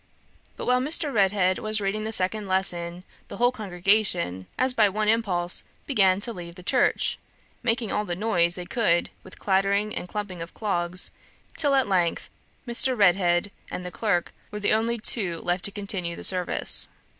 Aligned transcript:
But 0.57 0.65
while 0.65 0.81
Mr. 0.81 1.13
Redhead 1.13 1.59
was 1.59 1.79
reading 1.79 2.05
the 2.05 2.11
second 2.11 2.47
lesson, 2.47 3.03
the 3.27 3.37
whole 3.37 3.51
congregation, 3.51 4.47
as 4.57 4.73
by 4.73 4.89
one 4.89 5.07
impulse, 5.07 5.63
began 5.85 6.19
to 6.21 6.33
leave 6.33 6.55
the 6.55 6.63
church, 6.63 7.19
making 7.61 7.91
all 7.91 8.03
the 8.03 8.15
noise 8.15 8.55
they 8.55 8.65
could 8.65 9.11
with 9.21 9.37
clattering 9.37 9.95
and 9.95 10.09
clumping 10.09 10.41
of 10.41 10.55
clogs, 10.55 11.11
till, 11.55 11.75
at 11.75 11.87
length, 11.87 12.31
Mr. 12.67 12.97
Redhead 12.97 13.51
and 13.69 13.85
the 13.85 13.91
clerk 13.91 14.33
were 14.49 14.59
the 14.59 14.73
only 14.73 14.97
two 14.97 15.39
left 15.41 15.65
to 15.65 15.71
continue 15.71 16.15
the 16.15 16.23
service. 16.23 16.89